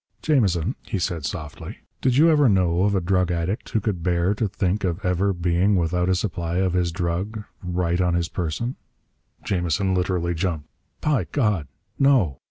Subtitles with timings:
[0.23, 4.33] "Jamison," he said softly, "did you ever know of a drug addict who could bear
[4.33, 8.77] to think of ever being without a supply of his drug right on his person?"
[9.43, 10.67] Jamison literally jumped.
[11.01, 11.67] "By God!
[11.99, 12.39] No!"